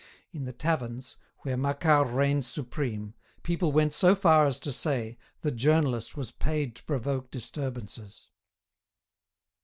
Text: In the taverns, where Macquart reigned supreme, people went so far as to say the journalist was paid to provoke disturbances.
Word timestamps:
In 0.31 0.45
the 0.45 0.51
taverns, 0.51 1.15
where 1.41 1.55
Macquart 1.55 2.11
reigned 2.11 2.43
supreme, 2.43 3.13
people 3.43 3.71
went 3.71 3.93
so 3.93 4.15
far 4.15 4.47
as 4.47 4.59
to 4.61 4.71
say 4.73 5.19
the 5.41 5.51
journalist 5.51 6.17
was 6.17 6.31
paid 6.31 6.75
to 6.77 6.83
provoke 6.85 7.29
disturbances. 7.29 8.27